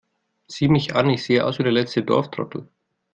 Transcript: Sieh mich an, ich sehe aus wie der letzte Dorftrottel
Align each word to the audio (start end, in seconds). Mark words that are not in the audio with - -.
Sieh 0.47 0.67
mich 0.67 0.95
an, 0.95 1.11
ich 1.11 1.23
sehe 1.23 1.45
aus 1.45 1.59
wie 1.59 1.63
der 1.63 1.71
letzte 1.71 2.01
Dorftrottel 2.01 2.67